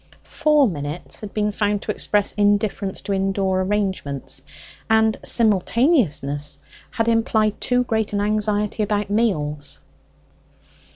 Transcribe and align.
Four 0.33 0.67
minutes 0.67 1.19
had 1.19 1.31
been 1.31 1.51
found 1.51 1.83
to 1.83 1.91
express 1.91 2.31
indifference 2.31 3.01
to 3.01 3.13
indoor 3.13 3.61
arrangements, 3.61 4.41
and 4.89 5.15
simultaneousness 5.23 6.57
had 6.89 7.07
implied 7.07 7.61
too 7.61 7.83
great 7.83 8.11
an 8.11 8.19
anxiety 8.19 8.81
about 8.81 9.11
meals. 9.11 9.79